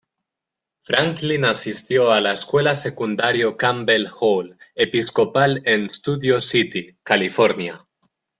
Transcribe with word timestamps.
Franklin 0.79 1.45
asistió 1.45 2.09
a 2.11 2.21
la 2.21 2.33
escuela 2.33 2.75
secundaria 2.75 3.55
Campbell 3.55 4.07
Hall 4.19 4.57
Episcopal 4.73 5.61
en 5.65 5.91
Studio 5.91 6.41
City, 6.41 6.97
California. 7.03 7.77